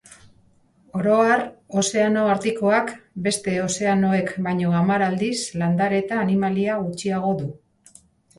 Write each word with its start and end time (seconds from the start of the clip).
Oro 0.99 1.17
har, 1.25 1.43
Ozeano 1.81 2.23
Artikoak 2.35 2.89
beste 3.27 3.53
ozeanoek 3.65 4.33
baino 4.49 4.73
hamar 4.79 5.05
aldiz 5.11 5.37
landare 5.65 6.01
eta 6.07 6.19
animalia 6.25 6.81
gutxiago 6.89 7.37
du. 7.45 7.53